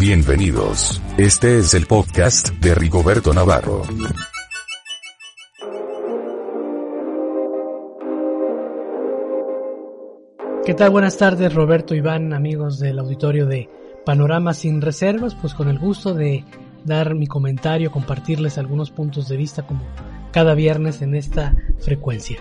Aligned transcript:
Bienvenidos. 0.00 0.98
Este 1.18 1.58
es 1.58 1.74
el 1.74 1.84
podcast 1.84 2.48
de 2.54 2.74
Rigoberto 2.74 3.34
Navarro. 3.34 3.82
¿Qué 10.64 10.72
tal? 10.72 10.88
Buenas 10.88 11.18
tardes, 11.18 11.52
Roberto 11.52 11.94
Iván, 11.94 12.32
amigos 12.32 12.80
del 12.80 12.98
auditorio 12.98 13.44
de 13.44 13.68
Panorama 14.06 14.54
sin 14.54 14.80
Reservas, 14.80 15.34
pues 15.34 15.52
con 15.52 15.68
el 15.68 15.78
gusto 15.78 16.14
de 16.14 16.46
dar 16.86 17.14
mi 17.14 17.26
comentario, 17.26 17.90
compartirles 17.90 18.56
algunos 18.56 18.90
puntos 18.90 19.28
de 19.28 19.36
vista 19.36 19.66
como 19.66 19.82
cada 20.32 20.54
viernes 20.54 21.02
en 21.02 21.14
esta 21.14 21.54
frecuencia. 21.78 22.38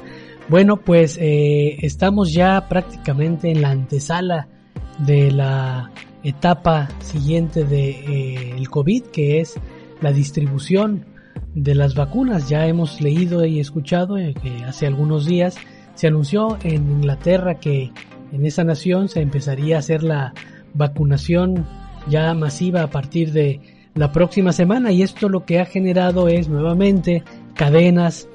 Bueno, 0.47 0.77
pues 0.77 1.17
eh, 1.19 1.75
estamos 1.85 2.31
ya 2.31 2.69
prácticamente 2.69 3.51
en 3.51 3.61
la 3.61 3.71
antesala 3.71 4.47
de 4.99 5.29
la 5.31 5.91
etapa 6.23 6.89
siguiente 6.99 7.63
de 7.63 7.89
eh, 7.89 8.55
el 8.57 8.69
COVID, 8.69 9.04
que 9.05 9.39
es 9.39 9.55
la 10.01 10.11
distribución 10.11 11.05
de 11.55 11.75
las 11.75 11.95
vacunas. 11.95 12.50
Ya 12.50 12.68
hemos 12.68 13.01
leído 13.01 13.45
y 13.45 13.59
escuchado 13.59 14.18
eh, 14.18 14.33
que 14.42 14.64
hace 14.64 14.87
algunos 14.87 15.25
días 15.25 15.55
se 15.95 16.07
anunció 16.07 16.57
en 16.64 16.89
Inglaterra 16.92 17.59
que 17.59 17.92
en 18.32 18.45
esa 18.45 18.64
nación 18.64 19.09
se 19.09 19.21
empezaría 19.21 19.78
a 19.78 19.79
hacer 19.79 20.04
la 20.04 20.33
vacunación 20.73 21.65
ya 22.07 22.33
masiva 22.33 22.83
a 22.83 22.89
partir 22.89 23.31
de 23.31 23.59
la 23.95 24.11
próxima 24.11 24.54
semana 24.54 24.92
y 24.92 25.01
esto 25.01 25.29
lo 25.29 25.45
que 25.45 25.59
ha 25.59 25.65
generado 25.65 26.28
es 26.28 26.47
nuevamente 26.47 27.23
cadenas 27.56 28.29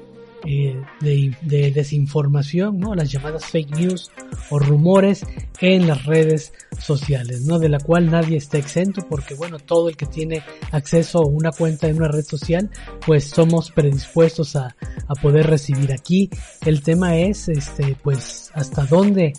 eh, 0.45 0.81
de, 1.01 1.71
desinformación, 1.71 2.79
¿no? 2.79 2.95
las 2.95 3.11
llamadas 3.11 3.45
fake 3.45 3.75
news 3.75 4.11
o 4.49 4.59
rumores 4.59 5.25
en 5.59 5.87
las 5.87 6.05
redes 6.05 6.53
sociales, 6.79 7.41
¿no? 7.41 7.59
de 7.59 7.69
la 7.69 7.79
cual 7.79 8.11
nadie 8.11 8.37
está 8.37 8.57
exento 8.57 9.05
porque 9.07 9.35
bueno, 9.35 9.59
todo 9.59 9.89
el 9.89 9.97
que 9.97 10.05
tiene 10.05 10.43
acceso 10.71 11.19
a 11.19 11.27
una 11.27 11.51
cuenta 11.51 11.87
en 11.87 11.97
una 11.97 12.07
red 12.07 12.23
social, 12.23 12.69
pues 13.05 13.29
somos 13.29 13.71
predispuestos 13.71 14.55
a, 14.55 14.75
a 15.07 15.15
poder 15.15 15.47
recibir 15.47 15.91
aquí. 15.91 16.29
El 16.65 16.81
tema 16.81 17.17
es, 17.17 17.47
este, 17.49 17.95
pues, 18.01 18.51
hasta 18.53 18.85
dónde 18.85 19.33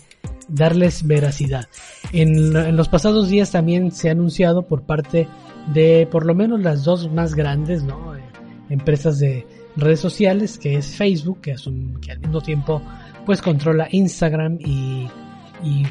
darles 0.47 1.05
veracidad. 1.05 1.67
En, 2.13 2.55
en, 2.55 2.77
los 2.77 2.89
pasados 2.89 3.29
días 3.29 3.51
también 3.51 3.91
se 3.91 4.09
ha 4.09 4.11
anunciado 4.13 4.63
por 4.63 4.83
parte 4.83 5.27
de 5.73 6.07
por 6.09 6.25
lo 6.25 6.33
menos 6.33 6.61
las 6.61 6.83
dos 6.83 7.11
más 7.11 7.35
grandes 7.35 7.83
¿no? 7.83 8.15
Eh, 8.15 8.21
empresas 8.69 9.19
de, 9.19 9.45
redes 9.77 9.99
sociales, 9.99 10.57
que 10.57 10.75
es 10.75 10.95
Facebook, 10.95 11.41
que, 11.41 11.51
al 11.53 12.19
mismo 12.19 12.41
tiempo 12.41 12.81
pues 13.25 13.41
controla 13.41 13.87
Instagram 13.91 14.57
y, 14.59 15.07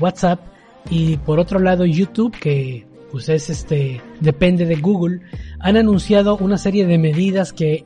WhatsApp, 0.01 0.41
y 0.91 1.17
por 1.19 1.39
otro 1.39 1.59
lado 1.59 1.85
YouTube, 1.85 2.37
que 2.39 2.87
pues 3.11 3.29
es 3.29 3.51
este, 3.51 4.01
depende 4.21 4.65
de 4.65 4.77
Google, 4.77 5.21
han 5.59 5.77
anunciado 5.77 6.37
una 6.37 6.59
serie 6.59 6.87
de 6.87 6.99
medidas 6.99 7.53
que 7.53 7.85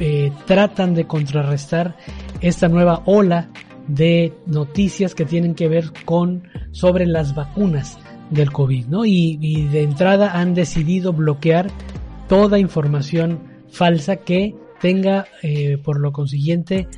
eh, 0.00 0.32
tratan 0.46 0.94
de 0.94 1.06
contrarrestar 1.06 1.96
esta 2.40 2.68
nueva 2.68 3.02
ola 3.06 3.50
de 3.86 4.32
noticias 4.46 5.14
que 5.14 5.24
tienen 5.24 5.54
que 5.54 5.68
ver 5.68 5.92
con 6.04 6.48
sobre 6.72 7.06
las 7.06 7.34
vacunas 7.34 7.98
del 8.30 8.52
COVID, 8.52 8.86
¿no? 8.86 9.04
Y 9.06 9.68
de 9.72 9.82
entrada 9.82 10.38
han 10.38 10.54
decidido 10.54 11.12
bloquear 11.12 11.70
toda 12.28 12.58
información 12.58 13.40
falsa 13.70 14.16
que 14.16 14.54
tenga 14.80 15.26
eh, 15.42 15.78
por 15.78 16.00
lo 16.00 16.12
consiguiente 16.12 16.88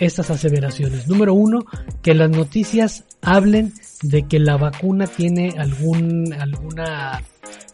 estas 0.00 0.30
aseveraciones. 0.30 1.08
Número 1.08 1.34
uno, 1.34 1.64
que 2.02 2.14
las 2.14 2.30
noticias 2.30 3.04
hablen 3.22 3.72
de 4.02 4.22
que 4.24 4.38
la 4.38 4.56
vacuna 4.56 5.06
tiene 5.06 5.54
algún, 5.58 6.32
alguna, 6.32 7.22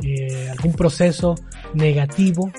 eh, 0.02 0.48
algún 0.50 0.74
proceso 0.74 1.34
negativo 1.74 2.50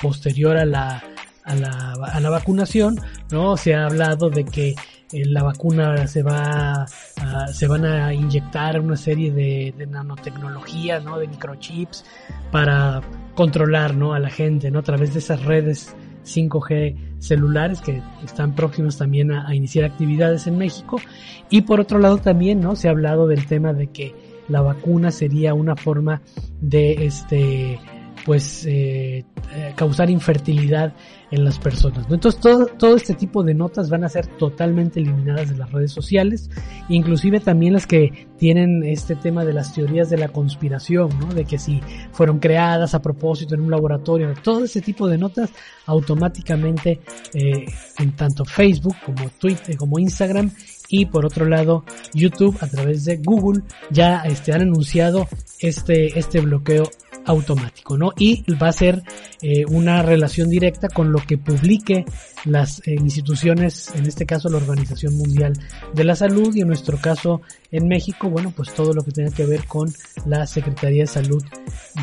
posterior 0.00 0.56
a 0.56 0.64
la, 0.64 1.02
a 1.44 1.54
la, 1.54 1.92
a 2.12 2.20
la 2.20 2.30
vacunación, 2.30 2.98
¿no? 3.30 3.56
Se 3.56 3.74
ha 3.74 3.86
hablado 3.86 4.30
de 4.30 4.44
que 4.44 4.70
eh, 5.12 5.24
la 5.26 5.42
vacuna 5.42 6.06
se 6.06 6.22
va 6.22 6.86
a, 7.16 7.46
se 7.52 7.66
van 7.66 7.84
a 7.84 8.14
inyectar 8.14 8.80
una 8.80 8.96
serie 8.96 9.32
de, 9.32 9.74
de 9.76 9.86
nanotecnología, 9.86 11.00
¿no? 11.00 11.18
De 11.18 11.28
microchips 11.28 12.04
para 12.50 13.02
controlar, 13.34 13.94
¿no? 13.94 14.14
A 14.14 14.18
la 14.18 14.30
gente, 14.30 14.70
¿no? 14.70 14.78
A 14.78 14.82
través 14.82 15.12
de 15.12 15.18
esas 15.18 15.44
redes 15.44 15.94
5G 16.24 16.96
celulares 17.18 17.80
que 17.80 18.02
están 18.24 18.54
próximos 18.54 18.96
también 18.96 19.30
a, 19.32 19.54
iniciar 19.54 19.84
actividades 19.84 20.46
en 20.46 20.58
México. 20.58 21.00
Y 21.48 21.62
por 21.62 21.80
otro 21.80 21.98
lado 21.98 22.18
también, 22.18 22.60
¿no? 22.60 22.76
Se 22.76 22.88
ha 22.88 22.92
hablado 22.92 23.26
del 23.26 23.46
tema 23.46 23.72
de 23.72 23.88
que 23.88 24.14
la 24.48 24.60
vacuna 24.62 25.10
sería 25.10 25.54
una 25.54 25.76
forma 25.76 26.22
de 26.60 27.06
este 27.06 27.78
pues 28.24 28.64
eh, 28.66 29.24
eh, 29.54 29.72
causar 29.76 30.10
infertilidad 30.10 30.94
en 31.30 31.44
las 31.44 31.58
personas. 31.58 32.06
Entonces 32.10 32.40
todo, 32.40 32.66
todo 32.66 32.96
este 32.96 33.14
tipo 33.14 33.42
de 33.42 33.54
notas 33.54 33.88
van 33.88 34.04
a 34.04 34.08
ser 34.08 34.26
totalmente 34.26 35.00
eliminadas 35.00 35.50
de 35.50 35.56
las 35.56 35.70
redes 35.70 35.92
sociales, 35.92 36.50
inclusive 36.88 37.40
también 37.40 37.72
las 37.72 37.86
que 37.86 38.28
tienen 38.36 38.82
este 38.84 39.14
tema 39.14 39.44
de 39.44 39.52
las 39.52 39.72
teorías 39.72 40.10
de 40.10 40.18
la 40.18 40.28
conspiración, 40.28 41.10
¿no? 41.20 41.32
de 41.32 41.44
que 41.44 41.58
si 41.58 41.80
fueron 42.12 42.40
creadas 42.40 42.94
a 42.94 43.02
propósito 43.02 43.54
en 43.54 43.60
un 43.60 43.70
laboratorio, 43.70 44.34
todo 44.42 44.64
ese 44.64 44.80
tipo 44.80 45.06
de 45.06 45.18
notas 45.18 45.50
automáticamente 45.86 47.00
eh, 47.34 47.66
en 47.98 48.12
tanto 48.16 48.44
Facebook 48.44 48.96
como 49.04 49.28
Twitter 49.38 49.76
como 49.76 49.98
Instagram 49.98 50.50
y 50.88 51.06
por 51.06 51.24
otro 51.24 51.46
lado 51.46 51.84
YouTube 52.12 52.56
a 52.60 52.66
través 52.66 53.04
de 53.04 53.16
Google 53.18 53.62
ya 53.90 54.22
este, 54.22 54.52
han 54.52 54.62
anunciado 54.62 55.28
este, 55.60 56.18
este 56.18 56.40
bloqueo 56.40 56.84
automático, 57.26 57.96
¿no? 57.96 58.12
Y 58.16 58.44
va 58.54 58.68
a 58.68 58.72
ser 58.72 59.02
eh, 59.42 59.64
una 59.66 60.02
relación 60.02 60.48
directa 60.48 60.88
con 60.88 61.12
lo 61.12 61.18
que 61.18 61.38
publique 61.38 62.04
las 62.44 62.80
eh, 62.86 62.94
instituciones, 62.94 63.92
en 63.94 64.06
este 64.06 64.26
caso 64.26 64.48
la 64.48 64.56
Organización 64.56 65.16
Mundial 65.16 65.52
de 65.94 66.04
la 66.04 66.14
Salud 66.14 66.54
y 66.54 66.62
en 66.62 66.68
nuestro 66.68 66.98
caso 66.98 67.42
en 67.70 67.88
México, 67.88 68.30
bueno, 68.30 68.52
pues 68.54 68.72
todo 68.74 68.92
lo 68.92 69.02
que 69.02 69.12
tenga 69.12 69.30
que 69.30 69.46
ver 69.46 69.64
con 69.66 69.92
la 70.26 70.46
Secretaría 70.46 71.02
de 71.02 71.06
Salud 71.06 71.42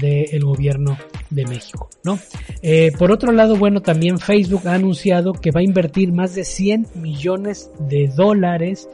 del 0.01 0.44
Gobierno 0.44 0.97
de 1.29 1.45
México, 1.45 1.89
¿no? 2.03 2.19
Eh, 2.61 2.91
por 2.97 3.11
otro 3.11 3.31
lado, 3.31 3.55
bueno, 3.55 3.81
también 3.81 4.19
Facebook 4.19 4.67
ha 4.67 4.75
anunciado 4.75 5.34
que 5.34 5.51
va 5.51 5.61
a 5.61 5.63
invertir 5.63 6.11
más 6.11 6.35
de 6.35 6.44
100 6.44 6.88
millones 6.95 7.72
de 7.79 8.07
dólares 8.07 8.88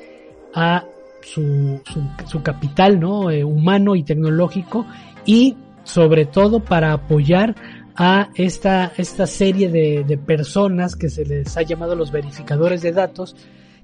a 0.54 0.86
su, 1.22 1.82
su, 2.28 2.44
capital, 2.44 3.00
¿no? 3.00 3.28
humano 3.46 3.96
y 3.96 4.04
tecnológico 4.04 4.86
y 5.26 5.56
sobre 5.84 6.26
todo 6.26 6.60
para 6.62 6.94
apoyar 6.94 7.56
a 7.96 8.30
esta, 8.36 8.92
esta 8.98 9.28
serie 9.28 9.70
de, 9.70 10.04
de, 10.04 10.18
personas 10.18 10.96
que 10.96 11.10
se 11.10 11.26
les 11.26 11.56
ha 11.58 11.62
llamado 11.62 11.96
los 11.96 12.12
verificadores 12.12 12.82
de 12.82 12.92
datos, 12.92 13.36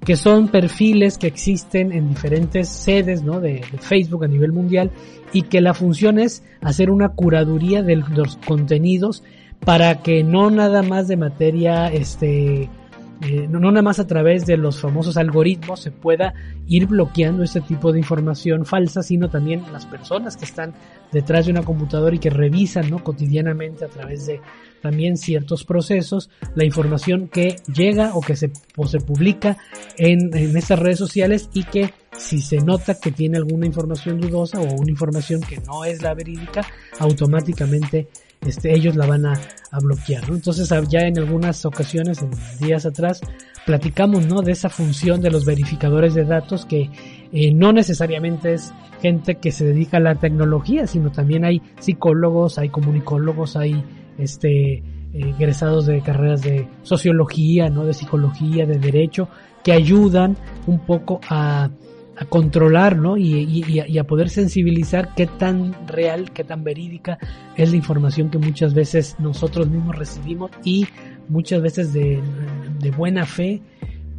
que 0.03 0.15
son 0.15 0.47
perfiles 0.47 1.17
que 1.17 1.27
existen 1.27 1.91
en 1.91 2.09
diferentes 2.09 2.69
sedes 2.69 3.21
¿no? 3.21 3.39
de, 3.39 3.61
de 3.71 3.77
Facebook 3.77 4.23
a 4.23 4.27
nivel 4.27 4.51
mundial 4.51 4.91
y 5.33 5.43
que 5.43 5.61
la 5.61 5.73
función 5.73 6.19
es 6.19 6.43
hacer 6.61 6.89
una 6.89 7.09
curaduría 7.09 7.83
de 7.83 7.97
los 7.97 8.37
contenidos 8.37 9.23
para 9.59 10.01
que 10.01 10.23
no 10.23 10.49
nada 10.49 10.81
más 10.81 11.07
de 11.07 11.17
materia 11.17 11.87
este 11.87 12.69
eh, 13.21 13.47
no, 13.49 13.59
nada 13.59 13.81
más 13.81 13.99
a 13.99 14.07
través 14.07 14.45
de 14.45 14.55
los 14.55 14.79
famosos 14.79 15.17
algoritmos 15.17 15.81
se 15.81 15.91
pueda 15.91 16.33
ir 16.67 16.87
bloqueando 16.87 17.43
este 17.43 17.59
tipo 17.59 17.91
de 17.91 17.99
información 17.99 18.65
falsa, 18.65 19.03
sino 19.03 19.29
también 19.29 19.63
las 19.73 19.85
personas 19.85 20.37
que 20.37 20.45
están 20.45 20.73
detrás 21.11 21.45
de 21.45 21.51
una 21.51 21.63
computadora 21.63 22.15
y 22.15 22.19
que 22.19 22.29
revisan 22.29 22.89
¿no? 22.89 23.03
cotidianamente 23.03 23.83
a 23.83 23.89
través 23.89 24.25
de 24.25 24.39
también 24.81 25.17
ciertos 25.17 25.65
procesos 25.65 26.29
la 26.55 26.63
información 26.63 27.27
que 27.27 27.57
llega 27.73 28.15
o 28.15 28.21
que 28.21 28.37
se, 28.37 28.51
o 28.77 28.87
se 28.87 28.99
publica 28.99 29.57
en, 29.97 30.33
en 30.33 30.55
estas 30.55 30.79
redes 30.79 30.99
sociales 30.99 31.49
y 31.53 31.63
que 31.63 31.93
si 32.19 32.41
se 32.41 32.57
nota 32.57 32.99
que 32.99 33.11
tiene 33.11 33.37
alguna 33.37 33.65
información 33.65 34.19
dudosa 34.19 34.59
o 34.59 34.75
una 34.75 34.91
información 34.91 35.41
que 35.41 35.57
no 35.57 35.85
es 35.85 36.01
la 36.01 36.13
verídica, 36.13 36.61
automáticamente 36.99 38.09
este, 38.45 38.73
ellos 38.73 38.95
la 38.95 39.05
van 39.05 39.25
a, 39.25 39.39
bloquear, 39.81 40.23
Entonces 40.29 40.67
ya 40.89 41.01
en 41.01 41.19
algunas 41.19 41.63
ocasiones, 41.63 42.23
en 42.23 42.31
días 42.59 42.85
atrás, 42.87 43.21
platicamos, 43.67 44.25
¿no? 44.25 44.41
De 44.41 44.51
esa 44.51 44.69
función 44.69 45.21
de 45.21 45.29
los 45.29 45.45
verificadores 45.45 46.15
de 46.15 46.25
datos 46.25 46.65
que 46.65 46.89
eh, 47.31 47.53
no 47.53 47.71
necesariamente 47.71 48.53
es 48.53 48.73
gente 48.99 49.35
que 49.35 49.51
se 49.51 49.65
dedica 49.65 49.97
a 49.97 49.99
la 49.99 50.15
tecnología, 50.15 50.87
sino 50.87 51.11
también 51.11 51.45
hay 51.45 51.61
psicólogos, 51.79 52.57
hay 52.57 52.69
comunicólogos, 52.69 53.55
hay 53.55 53.83
este 54.17 54.83
egresados 55.13 55.85
de 55.85 56.01
carreras 56.01 56.41
de 56.41 56.67
sociología, 56.81 57.69
¿no? 57.69 57.85
De 57.85 57.93
psicología, 57.93 58.65
de 58.65 58.79
derecho, 58.79 59.29
que 59.63 59.71
ayudan 59.71 60.35
un 60.65 60.79
poco 60.79 61.19
a 61.29 61.69
a 62.19 62.25
controlar, 62.25 62.97
¿no? 62.97 63.17
Y, 63.17 63.97
a, 63.97 64.03
poder 64.03 64.29
sensibilizar 64.29 65.15
qué 65.15 65.25
tan 65.25 65.87
real, 65.87 66.31
qué 66.33 66.43
tan 66.43 66.65
verídica 66.65 67.17
es 67.55 67.71
la 67.71 67.77
información 67.77 68.29
que 68.29 68.37
muchas 68.37 68.73
veces 68.73 69.15
nosotros 69.19 69.69
mismos 69.69 69.95
recibimos 69.95 70.51
y 70.65 70.85
muchas 71.29 71.61
veces 71.61 71.93
de, 71.93 72.21
buena 72.97 73.25
fe 73.25 73.61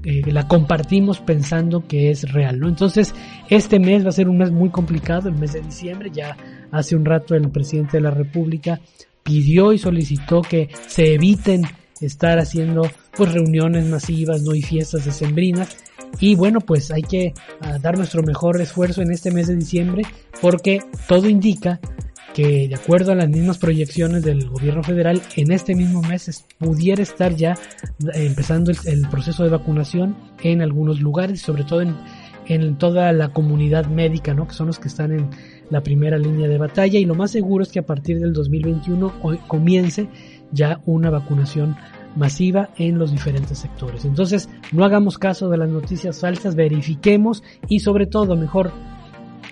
eh, 0.03 0.23
la 0.33 0.49
compartimos 0.49 1.21
pensando 1.21 1.87
que 1.87 2.11
es 2.11 2.33
real, 2.33 2.59
¿no? 2.59 2.69
Entonces, 2.69 3.15
este 3.51 3.79
mes 3.79 4.03
va 4.03 4.09
a 4.09 4.13
ser 4.13 4.31
un 4.31 4.39
mes 4.39 4.51
muy 4.51 4.71
complicado, 4.71 5.29
el 5.29 5.35
mes 5.35 5.53
de 5.53 5.61
diciembre, 5.61 6.11
ya 6.11 6.39
hace 6.73 6.97
un 6.97 7.05
rato 7.05 7.35
el 7.35 7.51
presidente 7.51 7.99
de 7.99 8.03
la 8.03 8.11
República 8.11 8.81
pidió 9.23 9.75
y 9.75 9.79
solicitó 9.79 10.41
que 10.41 10.71
se 10.87 11.13
eviten 11.15 11.65
estar 12.01 12.39
haciendo 12.39 12.83
pues 13.17 13.33
reuniones 13.33 13.87
masivas, 13.87 14.43
no 14.43 14.55
y 14.55 14.63
fiestas 14.63 15.05
decembrinas 15.05 15.77
y 16.19 16.35
bueno, 16.35 16.61
pues 16.61 16.91
hay 16.91 17.03
que 17.03 17.35
ah, 17.61 17.79
dar 17.79 17.97
nuestro 17.97 18.23
mejor 18.23 18.61
esfuerzo 18.61 19.03
en 19.03 19.13
este 19.13 19.31
mes 19.31 19.47
de 19.47 19.57
diciembre 19.57 20.03
porque 20.41 20.81
todo 21.07 21.29
indica 21.29 21.81
que 22.35 22.69
de 22.69 22.75
acuerdo 22.75 23.13
a 23.13 23.17
las 23.17 23.29
mismas 23.29 23.59
proyecciones 23.59 24.23
del 24.23 24.49
gobierno 24.49 24.83
federal, 24.83 25.21
en 25.37 25.51
este 25.53 25.75
mismo 25.75 26.01
mes 26.03 26.45
pudiera 26.59 27.03
estar 27.03 27.35
ya 27.35 27.53
eh, 27.53 28.27
empezando 28.27 28.71
el, 28.71 29.09
proceso 29.09 29.43
de 29.43 29.51
vacunación 29.51 30.17
en 30.43 30.63
algunos 30.63 31.01
lugares, 31.01 31.41
sobre 31.41 31.65
todo 31.65 31.83
en, 31.83 31.97
en 32.47 32.77
toda 32.77 33.13
la 33.13 33.33
comunidad 33.33 33.87
médica, 33.87 34.33
¿no? 34.33 34.47
que 34.47 34.55
son 34.55 34.69
los 34.69 34.79
que 34.79 34.89
están 34.89 35.13
en 35.13 35.31
la 35.71 35.83
primera 35.83 36.19
línea 36.19 36.49
de 36.49 36.59
batalla. 36.59 36.99
Y 36.99 37.05
lo 37.05 37.15
más 37.15 37.33
seguro 37.33 37.65
es 37.65 37.71
que 37.71 37.81
a 37.81 37.87
partir 37.87 38.21
del 38.21 38.33
2021 38.33 39.13
comience 39.49 40.09
ya 40.53 40.81
una 40.87 41.11
vacunación 41.11 41.77
masiva 42.17 42.71
en 42.77 42.99
los 42.99 43.13
diferentes 43.13 43.59
sectores. 43.59 44.05
Entonces, 44.05 44.49
no 44.73 44.85
hagamos 44.85 45.19
caso 45.19 45.49
de 45.49 45.59
las 45.59 45.69
noticias 45.69 46.21
falsas, 46.21 46.57
verifiquemos 46.57 47.43
y 47.69 47.81
sobre 47.81 48.07
todo, 48.07 48.37
mejor, 48.37 48.73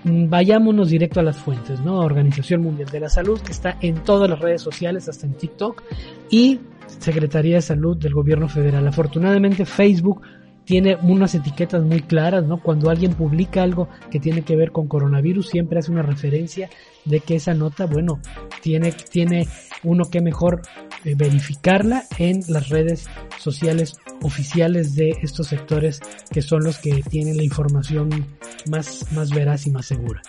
mm, 0.04 0.28
vayámonos 0.28 0.90
directo 0.90 1.20
a 1.20 1.22
las 1.22 1.36
fuentes, 1.36 1.80
¿no? 1.80 2.00
Organización 2.00 2.62
Mundial 2.62 2.88
de 2.88 3.00
la 3.00 3.08
Salud, 3.08 3.40
que 3.40 3.52
está 3.52 3.76
en 3.80 4.02
todas 4.02 4.28
las 4.28 4.40
redes 4.40 4.62
sociales, 4.62 5.08
hasta 5.08 5.26
en 5.26 5.34
TikTok, 5.34 5.82
y 6.30 6.60
Secretaría 6.86 7.56
de 7.56 7.62
Salud 7.62 7.96
del 7.96 8.14
Gobierno 8.14 8.48
Federal. 8.48 8.86
Afortunadamente, 8.88 9.64
Facebook 9.64 10.22
tiene 10.68 10.98
unas 11.00 11.34
etiquetas 11.34 11.82
muy 11.82 12.02
claras, 12.02 12.44
¿no? 12.44 12.60
Cuando 12.62 12.90
alguien 12.90 13.14
publica 13.14 13.62
algo 13.62 13.88
que 14.10 14.20
tiene 14.20 14.42
que 14.42 14.54
ver 14.54 14.70
con 14.70 14.86
coronavirus, 14.86 15.48
siempre 15.48 15.78
hace 15.78 15.90
una 15.90 16.02
referencia 16.02 16.68
de 17.06 17.20
que 17.20 17.36
esa 17.36 17.54
nota, 17.54 17.86
bueno, 17.86 18.20
tiene, 18.60 18.92
tiene 18.92 19.48
uno 19.82 20.10
que 20.10 20.20
mejor 20.20 20.60
eh, 21.06 21.14
verificarla 21.16 22.04
en 22.18 22.42
las 22.48 22.68
redes 22.68 23.06
sociales 23.38 23.94
oficiales 24.20 24.94
de 24.94 25.16
estos 25.22 25.46
sectores 25.46 26.02
que 26.30 26.42
son 26.42 26.62
los 26.64 26.76
que 26.76 27.02
tienen 27.02 27.38
la 27.38 27.44
información 27.44 28.26
más, 28.68 29.10
más 29.12 29.30
veraz 29.30 29.66
y 29.66 29.70
más 29.70 29.86
segura. 29.86 30.20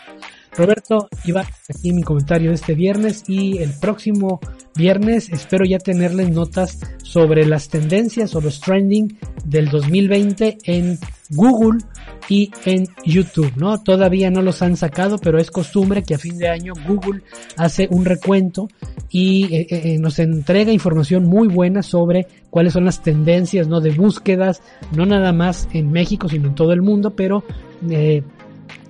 Roberto, 0.59 1.07
iba 1.23 1.45
aquí 1.69 1.93
mi 1.93 2.03
comentario 2.03 2.49
de 2.49 2.55
este 2.55 2.75
viernes 2.75 3.23
y 3.29 3.59
el 3.59 3.71
próximo 3.79 4.41
viernes 4.75 5.29
espero 5.29 5.63
ya 5.63 5.79
tenerles 5.79 6.31
notas 6.31 6.79
sobre 7.01 7.45
las 7.45 7.69
tendencias 7.69 8.35
o 8.35 8.41
los 8.41 8.59
trending 8.59 9.17
del 9.45 9.69
2020 9.69 10.57
en 10.65 10.99
Google 11.29 11.79
y 12.27 12.51
en 12.65 12.87
YouTube, 13.05 13.53
¿no? 13.55 13.81
Todavía 13.81 14.29
no 14.31 14.41
los 14.41 14.61
han 14.61 14.75
sacado, 14.75 15.17
pero 15.17 15.39
es 15.39 15.49
costumbre 15.49 16.03
que 16.03 16.15
a 16.15 16.19
fin 16.19 16.37
de 16.37 16.49
año 16.49 16.73
Google 16.85 17.21
hace 17.55 17.87
un 17.89 18.03
recuento 18.03 18.67
y 19.09 19.45
eh, 19.45 19.67
eh, 19.69 19.81
eh, 19.85 19.97
nos 19.97 20.19
entrega 20.19 20.73
información 20.73 21.23
muy 21.23 21.47
buena 21.47 21.83
sobre 21.83 22.27
cuáles 22.49 22.73
son 22.73 22.83
las 22.83 23.01
tendencias, 23.01 23.69
¿no? 23.69 23.79
De 23.79 23.91
búsquedas, 23.91 24.61
no 24.91 25.05
nada 25.05 25.31
más 25.31 25.69
en 25.71 25.89
México, 25.89 26.27
sino 26.27 26.49
en 26.49 26.55
todo 26.55 26.73
el 26.73 26.81
mundo, 26.81 27.15
pero 27.15 27.45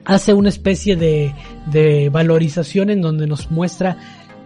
hace 0.06 0.34
una 0.34 0.50
especie 0.50 0.96
de, 0.96 1.34
de 1.68 2.10
valorización 2.10 2.90
en 2.90 3.02
donde 3.02 3.28
nos 3.28 3.52
muestra 3.52 3.98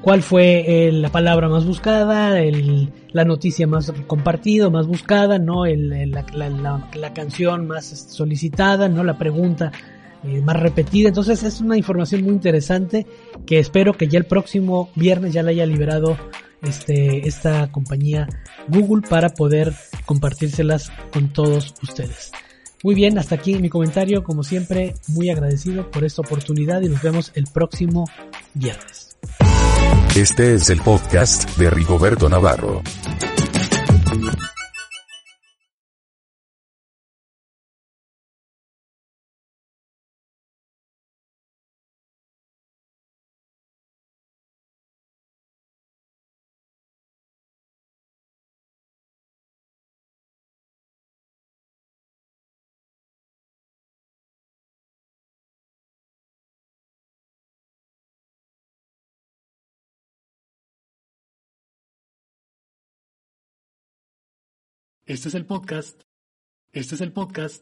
cuál 0.04 0.22
fue 0.22 0.90
la 0.92 1.10
palabra 1.10 1.48
más 1.48 1.66
buscada, 1.66 2.40
el, 2.42 2.92
la 3.14 3.24
noticia 3.24 3.66
más 3.68 3.92
compartida, 4.06 4.70
más 4.70 4.86
buscada, 4.86 5.40
no 5.40 5.66
el, 5.66 6.12
la, 6.12 6.26
la, 6.34 6.90
la, 6.94 7.14
canción 7.14 7.68
más 7.68 7.86
solicitada, 7.86 8.90
no 8.90 9.04
la 9.06 9.18
pregunta 9.18 9.72
eh, 10.26 10.42
más 10.42 10.60
repetida. 10.60 11.08
Entonces 11.08 11.44
es 11.44 11.62
una 11.62 11.78
información 11.78 12.24
muy 12.24 12.34
interesante 12.34 13.08
que 13.46 13.60
espero 13.60 13.94
que 13.94 14.10
ya 14.10 14.20
el 14.20 14.26
próximo 14.26 14.90
viernes 14.96 15.34
ya 15.34 15.42
la 15.42 15.52
haya 15.52 15.66
liberado 15.66 16.18
este, 16.62 17.28
esta 17.28 17.72
compañía 17.72 18.28
Google 18.68 19.08
para 19.08 19.30
poder 19.30 19.74
compartírselas 20.06 20.92
con 21.14 21.32
todos 21.32 21.74
ustedes. 21.82 22.32
Muy 22.84 22.96
bien, 22.96 23.18
hasta 23.18 23.36
aquí 23.36 23.56
mi 23.56 23.70
comentario. 23.70 24.24
Como 24.24 24.44
siempre, 24.44 24.94
muy 25.08 25.30
agradecido 25.30 25.90
por 25.90 26.04
esta 26.04 26.22
oportunidad 26.22 26.82
y 26.82 26.90
nos 26.90 27.02
vemos 27.02 27.32
el 27.34 27.46
próximo 27.46 28.06
viernes. 28.54 29.18
Este 30.16 30.54
es 30.54 30.70
el 30.70 30.82
podcast 30.82 31.58
de 31.58 31.70
Rigoberto 31.70 32.28
Navarro. 32.28 32.84
Este 65.06 65.28
es 65.28 65.36
el 65.36 65.46
podcast. 65.46 66.04
Este 66.72 66.96
es 66.96 67.02
el 67.02 67.12
podcast 67.12 67.62